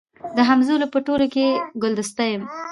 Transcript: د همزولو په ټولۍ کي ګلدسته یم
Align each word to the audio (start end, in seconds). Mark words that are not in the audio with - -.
د 0.35 0.37
همزولو 0.49 0.85
په 0.93 0.99
ټولۍ 1.05 1.27
کي 1.33 1.47
ګلدسته 1.83 2.23
یم 2.31 2.43